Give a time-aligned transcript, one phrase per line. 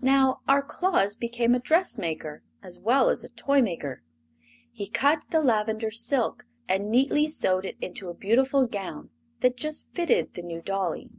[0.00, 4.04] Now our Claus became a dressmaker as well as a toymaker.
[4.70, 9.10] He cut the lavender silk, and neaty sewed it into a beautiful gown
[9.40, 11.10] that just fitted the new dolly.